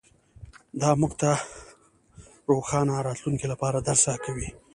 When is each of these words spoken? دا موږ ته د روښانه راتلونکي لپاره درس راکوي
دا 0.81 0.89
موږ 1.01 1.11
ته 1.21 1.31
د 1.39 1.43
روښانه 2.51 2.95
راتلونکي 3.07 3.45
لپاره 3.53 3.77
درس 3.87 4.01
راکوي 4.09 4.49